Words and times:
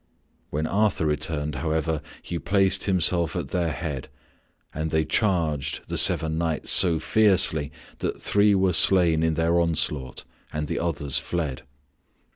When 0.49 0.65
Arthur 0.65 1.05
returned, 1.05 1.53
however, 1.57 2.01
he 2.23 2.39
placed 2.39 2.85
himself 2.85 3.35
at 3.35 3.49
their 3.49 3.71
head 3.71 4.07
and 4.73 4.89
they 4.89 5.05
charged 5.05 5.81
the 5.89 5.95
seven 5.95 6.39
knights 6.39 6.71
so 6.71 6.97
fiercely 6.97 7.71
that 7.99 8.19
three 8.19 8.55
were 8.55 8.73
slain 8.73 9.21
in 9.21 9.35
their 9.35 9.59
onslaught 9.59 10.23
and 10.51 10.65
the 10.67 10.79
others 10.79 11.19
fled. 11.19 11.61